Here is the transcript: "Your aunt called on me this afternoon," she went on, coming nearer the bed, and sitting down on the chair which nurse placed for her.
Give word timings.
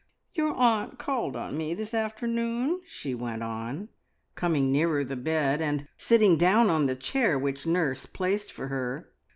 "Your 0.33 0.53
aunt 0.55 0.97
called 0.97 1.35
on 1.35 1.55
me 1.55 1.75
this 1.75 1.93
afternoon," 1.93 2.81
she 2.87 3.13
went 3.13 3.43
on, 3.43 3.89
coming 4.33 4.71
nearer 4.71 5.03
the 5.03 5.15
bed, 5.15 5.61
and 5.61 5.87
sitting 5.95 6.39
down 6.39 6.71
on 6.71 6.87
the 6.87 6.95
chair 6.95 7.37
which 7.37 7.67
nurse 7.67 8.07
placed 8.07 8.51
for 8.51 8.69
her. 8.69 9.11